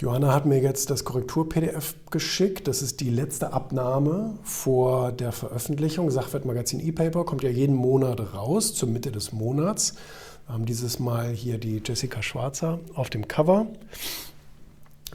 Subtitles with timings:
[0.00, 2.66] Johanna hat mir jetzt das Korrektur-PDF geschickt.
[2.66, 6.10] Das ist die letzte Abnahme vor der Veröffentlichung.
[6.10, 9.94] Sachwertmagazin E-Paper kommt ja jeden Monat raus, zur Mitte des Monats.
[10.46, 13.66] Wir haben dieses Mal hier die Jessica Schwarzer auf dem Cover.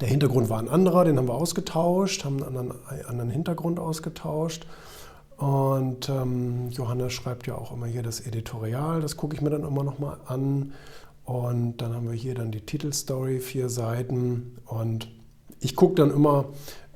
[0.00, 3.78] Der Hintergrund war ein anderer, den haben wir ausgetauscht, haben einen anderen, einen anderen Hintergrund
[3.78, 4.66] ausgetauscht.
[5.36, 9.62] Und ähm, Johanna schreibt ja auch immer hier das Editorial, das gucke ich mir dann
[9.62, 10.72] immer nochmal an.
[11.24, 14.56] Und dann haben wir hier dann die Titelstory, vier Seiten.
[14.66, 15.10] Und
[15.60, 16.46] ich gucke dann immer,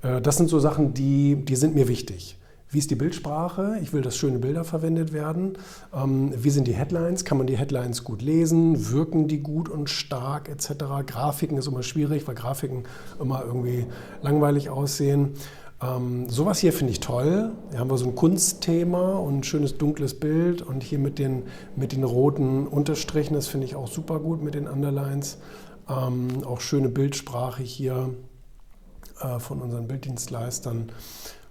[0.03, 2.39] äh, das sind so Sachen, die, die sind mir wichtig.
[2.71, 3.79] Wie ist die Bildsprache?
[3.83, 5.57] Ich will, dass schöne Bilder verwendet werden.
[5.95, 7.25] Ähm, wie sind die Headlines?
[7.25, 8.91] Kann man die Headlines gut lesen?
[8.93, 10.75] Wirken die gut und stark etc.?
[11.07, 12.85] Grafiken ist immer schwierig, weil Grafiken
[13.19, 13.87] immer irgendwie
[14.21, 15.33] langweilig aussehen.
[15.81, 17.53] Ähm, sowas hier finde ich toll.
[17.71, 21.45] Hier haben wir so ein Kunstthema und ein schönes dunkles Bild und hier mit den,
[21.77, 25.39] mit den roten Unterstrichen, das finde ich auch super gut mit den Underlines.
[25.89, 28.11] Ähm, auch schöne Bildsprache hier
[29.21, 30.91] äh, von unseren Bilddienstleistern.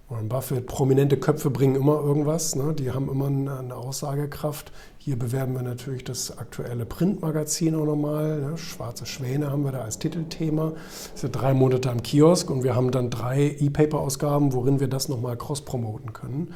[0.10, 2.74] Warren Buffett, prominente Köpfe bringen immer irgendwas, ne?
[2.74, 4.72] die haben immer eine, Aussagekraft.
[4.98, 8.40] Hier bewerben wir natürlich das aktuelle Printmagazin auch nochmal.
[8.40, 8.58] Ne?
[8.58, 10.72] Schwarze Schwäne haben wir da als Titelthema.
[11.12, 15.10] Das ja drei Monate am Kiosk und wir haben dann drei E-Paper-Ausgaben, worin wir das
[15.10, 16.54] nochmal cross-promoten können.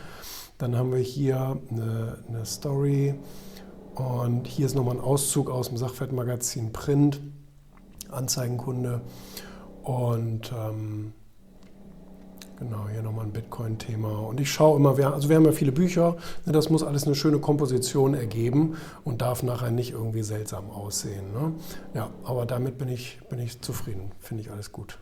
[0.57, 3.15] Dann haben wir hier eine, eine Story
[3.95, 7.19] und hier ist nochmal ein Auszug aus dem Sachwertmagazin Print,
[8.11, 9.01] Anzeigenkunde
[9.83, 11.11] und ähm,
[12.61, 14.19] Genau, hier nochmal ein Bitcoin-Thema.
[14.19, 17.15] Und ich schaue immer, also wir haben ja viele Bücher, ne, das muss alles eine
[17.15, 21.33] schöne Komposition ergeben und darf nachher nicht irgendwie seltsam aussehen.
[21.33, 21.53] Ne?
[21.95, 24.99] Ja, aber damit bin ich, bin ich zufrieden, finde ich alles gut.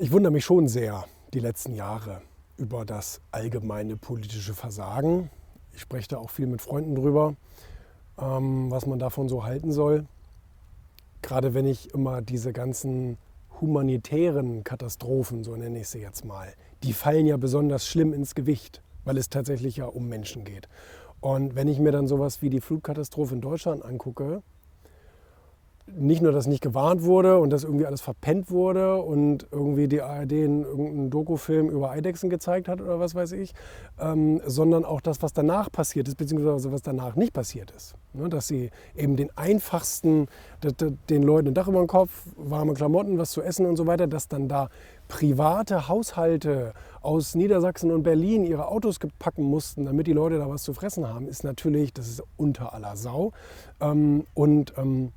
[0.00, 2.22] Ich wundere mich schon sehr die letzten Jahre
[2.56, 5.30] über das allgemeine politische Versagen.
[5.72, 7.36] Ich spreche da auch viel mit Freunden drüber,
[8.20, 10.04] ähm, was man davon so halten soll
[11.22, 13.18] gerade wenn ich immer diese ganzen
[13.60, 16.52] humanitären Katastrophen, so nenne ich sie jetzt mal,
[16.82, 20.68] die fallen ja besonders schlimm ins Gewicht, weil es tatsächlich ja um Menschen geht.
[21.20, 24.42] Und wenn ich mir dann sowas wie die Flugkatastrophe in Deutschland angucke,
[25.96, 30.02] nicht nur, dass nicht gewarnt wurde und dass irgendwie alles verpennt wurde und irgendwie die
[30.02, 33.54] ARD einen, irgendeinen Dokufilm über Eidechsen gezeigt hat oder was weiß ich,
[34.00, 37.94] ähm, sondern auch das, was danach passiert ist, beziehungsweise was danach nicht passiert ist.
[38.14, 40.26] Ne, dass sie eben den einfachsten,
[41.10, 44.06] den Leuten ein Dach über den Kopf, warme Klamotten, was zu essen und so weiter,
[44.06, 44.68] dass dann da
[45.08, 50.62] private Haushalte aus Niedersachsen und Berlin ihre Autos packen mussten, damit die Leute da was
[50.62, 53.32] zu fressen haben, ist natürlich, das ist unter aller Sau.
[53.80, 55.12] Ähm, und ähm,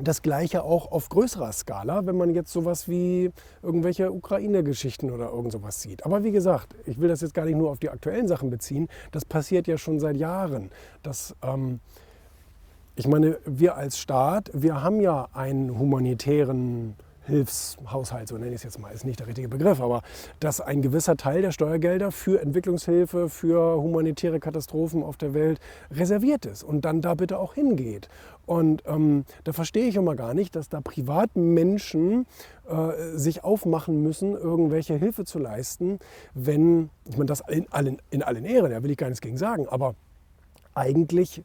[0.00, 3.30] das gleiche auch auf größerer Skala, wenn man jetzt sowas wie
[3.62, 6.06] irgendwelche Ukraine-Geschichten oder irgend sowas sieht.
[6.06, 8.88] Aber wie gesagt, ich will das jetzt gar nicht nur auf die aktuellen Sachen beziehen.
[9.10, 10.70] Das passiert ja schon seit Jahren.
[11.02, 11.80] Dass, ähm,
[12.96, 16.94] ich meine, wir als Staat, wir haben ja einen humanitären
[17.26, 20.02] Hilfshaushalt, so nenne ich es jetzt mal, ist nicht der richtige Begriff, aber
[20.40, 25.60] dass ein gewisser Teil der Steuergelder für Entwicklungshilfe, für humanitäre Katastrophen auf der Welt
[25.90, 28.08] reserviert ist und dann da bitte auch hingeht.
[28.44, 32.26] Und ähm, da verstehe ich immer gar nicht, dass da Privatmenschen
[32.68, 36.00] äh, sich aufmachen müssen, irgendwelche Hilfe zu leisten,
[36.34, 39.36] wenn, ich meine, das in allen, in allen Ehren, da will ich gar nichts gegen
[39.36, 39.94] sagen, aber
[40.74, 41.44] eigentlich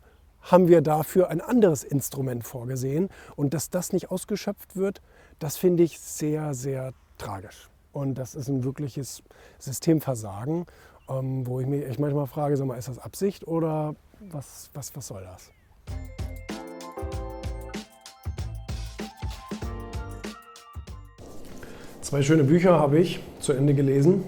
[0.52, 3.10] haben wir dafür ein anderes Instrument vorgesehen.
[3.36, 5.02] Und dass das nicht ausgeschöpft wird,
[5.40, 7.70] das finde ich sehr, sehr tragisch.
[7.94, 9.24] Und das ist ein wirkliches
[9.60, 10.66] Systemversagen,
[11.10, 14.96] ähm, wo ich mich echt manchmal frage, sag mal, ist das Absicht oder was, was,
[14.96, 15.52] was soll das?
[22.02, 24.24] Zwei schöne Bücher habe ich zu Ende gelesen.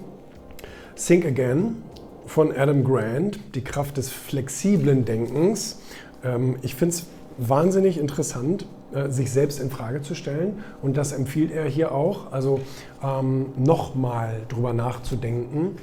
[0.96, 1.82] Think Again
[2.26, 5.80] von Adam Grant, die Kraft des flexiblen Denkens.
[6.22, 7.06] Ähm, ich finde es
[7.40, 10.60] wahnsinnig interessant, äh, sich selbst in Frage zu stellen.
[10.82, 12.32] Und das empfiehlt er hier auch.
[12.32, 12.60] Also
[13.02, 15.76] ähm, nochmal drüber nachzudenken.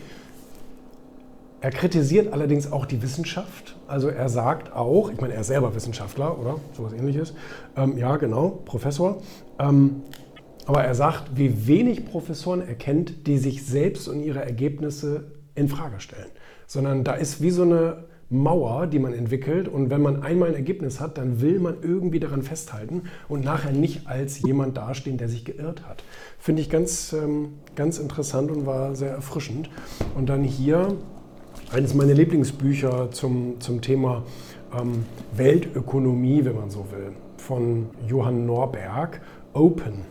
[1.60, 3.76] Er kritisiert allerdings auch die Wissenschaft.
[3.88, 7.34] Also er sagt auch, ich meine, er ist selber Wissenschaftler oder sowas ähnliches.
[7.76, 9.22] Ähm, ja, genau, Professor.
[9.58, 10.04] Ähm,
[10.68, 16.00] aber er sagt, wie wenig Professoren erkennt, die sich selbst und ihre Ergebnisse in Frage
[16.00, 16.28] stellen.
[16.68, 19.68] Sondern da ist wie so eine Mauer, die man entwickelt.
[19.68, 23.72] Und wenn man einmal ein Ergebnis hat, dann will man irgendwie daran festhalten und nachher
[23.72, 26.04] nicht als jemand dastehen, der sich geirrt hat.
[26.38, 29.70] Finde ich ganz, ähm, ganz interessant und war sehr erfrischend.
[30.16, 30.96] Und dann hier
[31.72, 34.24] eines meiner Lieblingsbücher zum, zum Thema
[34.78, 39.22] ähm, Weltökonomie, wenn man so will, von Johann Norberg,
[39.54, 40.06] Open,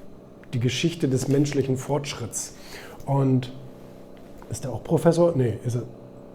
[0.55, 2.55] die Geschichte des menschlichen Fortschritts.
[3.05, 3.53] Und
[4.51, 5.35] ist er auch Professor?
[5.37, 5.83] Nee, ist er,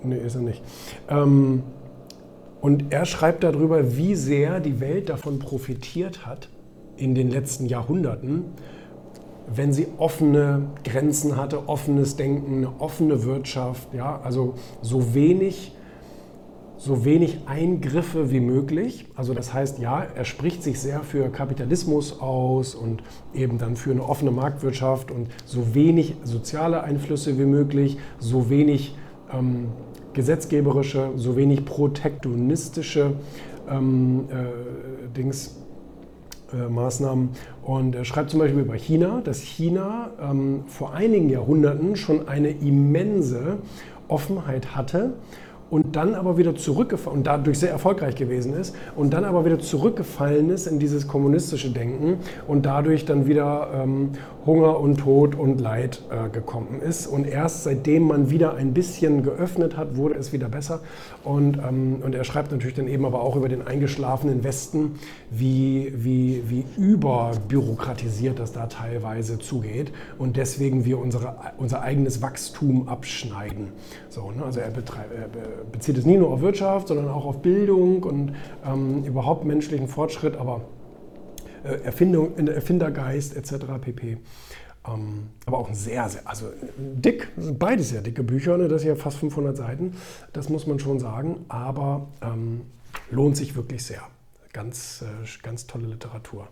[0.04, 0.62] Nee, ist er nicht.
[1.10, 1.64] Ähm,
[2.62, 6.48] Und er schreibt darüber, wie sehr die Welt davon profitiert hat
[6.96, 8.46] in den letzten Jahrhunderten,
[9.54, 15.74] wenn sie offene Grenzen hatte, offenes Denken, eine offene Wirtschaft, ja, also so wenig
[16.78, 19.06] so wenig Eingriffe wie möglich.
[19.16, 23.04] Also das heißt, ja, er spricht sich sehr für Kapitalismus aus und
[23.36, 28.96] eben dann für eine offene Marktwirtschaft und so wenig soziale Einflüsse wie möglich, so wenig
[29.34, 29.68] ähm,
[30.14, 33.14] gesetzgeberische, so wenig protektionistische
[33.70, 35.56] ähm, äh, Dings.
[36.54, 37.30] Äh, Maßnahmen.
[37.64, 42.50] Und er schreibt zum Beispiel über China, dass China ähm, vor einigen Jahrhunderten schon eine
[42.50, 43.60] immense
[44.10, 45.14] Offenheit hatte
[45.72, 49.58] und dann aber wieder zurückgefallen und dadurch sehr erfolgreich gewesen ist und dann aber wieder
[49.58, 54.12] zurückgefallen ist in dieses kommunistische Denken und dadurch dann wieder ähm,
[54.46, 57.08] Hunger und Tod und Leid äh, gekommen ist.
[57.08, 60.82] Und erst seitdem man wieder ein bisschen geöffnet hat, wurde es wieder besser.
[61.24, 65.94] Und, ähm, und er schreibt natürlich dann eben aber auch über den eingeschlafenen Westen, wie,
[65.96, 73.70] wie, wie überbürokratisiert das da teilweise zugeht und deswegen wir unsere, unser eigenes Wachstum abschneiden.
[74.10, 74.44] So, ne?
[74.44, 75.30] Also er, betreibt, er
[75.72, 78.34] bezieht es nie nur auf Wirtschaft, sondern auch auf Bildung und
[78.66, 80.62] ähm, überhaupt menschlichen Fortschritt, aber
[81.64, 83.66] äh, Erfindung, Erfindergeist etc.
[83.82, 84.18] pp.
[84.88, 86.48] Ähm, aber auch ein sehr, sehr, also
[86.78, 88.68] dick, beides sehr dicke Bücher, ne?
[88.68, 89.94] das ist ja fast 500 Seiten,
[90.34, 92.62] das muss man schon sagen, aber ähm,
[93.12, 94.02] lohnt sich wirklich sehr.
[94.54, 96.48] Ganz, äh, ganz tolle Literatur.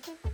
[0.00, 0.14] Okay.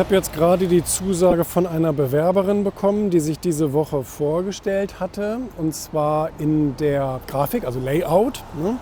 [0.00, 5.40] habe jetzt gerade die Zusage von einer Bewerberin bekommen, die sich diese Woche vorgestellt hatte.
[5.58, 8.42] Und zwar in der Grafik, also Layout.
[8.58, 8.78] Ne?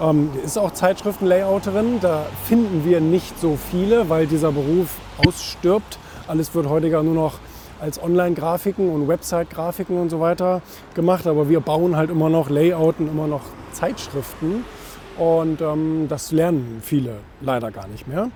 [0.00, 1.98] Ähm, ist auch Zeitschriftenlayouterin.
[2.00, 4.96] Da finden wir nicht so viele, weil dieser Beruf
[5.26, 5.98] ausstirbt.
[6.28, 7.40] Alles wird heute gar nur noch
[7.80, 10.62] als Online-Grafiken und Website-Grafiken und so weiter
[10.94, 11.26] gemacht.
[11.26, 14.64] Aber wir bauen halt immer noch Layouten, immer noch Zeitschriften.
[15.18, 18.30] Und ähm, das lernen viele leider gar nicht mehr.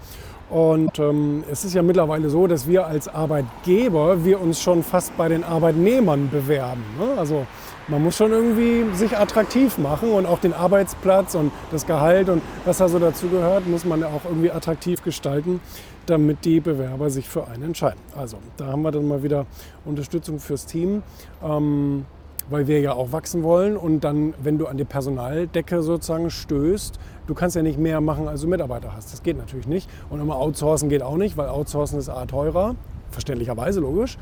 [0.51, 5.17] Und ähm, es ist ja mittlerweile so, dass wir als Arbeitgeber, wir uns schon fast
[5.17, 6.85] bei den Arbeitnehmern bewerben.
[6.99, 7.19] Ne?
[7.19, 7.47] Also
[7.89, 12.43] man muss schon irgendwie sich attraktiv machen und auch den Arbeitsplatz und das Gehalt und
[12.65, 15.61] was da so dazu gehört, muss man ja auch irgendwie attraktiv gestalten,
[16.07, 18.01] damit die Bewerber sich für einen entscheiden.
[18.17, 19.47] Also da haben wir dann mal wieder
[19.85, 21.03] Unterstützung fürs Team.
[21.43, 22.07] Ähm,
[22.51, 23.77] weil wir ja auch wachsen wollen.
[23.77, 28.29] Und dann, wenn du an die Personaldecke sozusagen stößt, du kannst ja nicht mehr machen,
[28.29, 29.13] als du Mitarbeiter hast.
[29.13, 29.89] Das geht natürlich nicht.
[30.11, 32.75] Und immer outsourcen geht auch nicht, weil outsourcen ist A teurer,
[33.11, 34.19] verständlicherweise, logisch.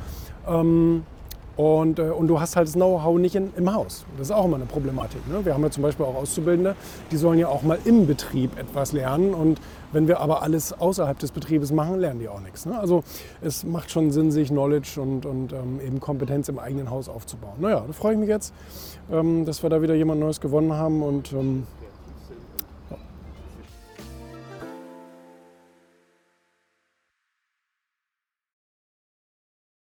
[0.46, 1.04] Ähm,
[1.56, 4.04] und, äh, und du hast halt das Know-how nicht in, im Haus.
[4.16, 5.26] Das ist auch immer eine Problematik.
[5.28, 5.44] Ne?
[5.44, 6.76] Wir haben ja zum Beispiel auch Auszubildende,
[7.10, 9.34] die sollen ja auch mal im Betrieb etwas lernen.
[9.34, 9.60] Und
[9.92, 12.64] wenn wir aber alles außerhalb des Betriebes machen, lernen die auch nichts.
[12.64, 12.78] Ne?
[12.78, 13.04] Also
[13.42, 17.54] es macht schon Sinn, sich Knowledge und, und ähm, eben Kompetenz im eigenen Haus aufzubauen.
[17.58, 18.54] Naja, da freue ich mich jetzt,
[19.10, 21.02] ähm, dass wir da wieder jemand Neues gewonnen haben.
[21.02, 21.66] Und ähm,